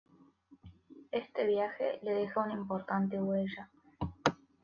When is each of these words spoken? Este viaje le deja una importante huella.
Este 1.11 1.45
viaje 1.45 1.99
le 2.01 2.15
deja 2.15 2.41
una 2.41 2.53
importante 2.55 3.21
huella. 3.21 3.69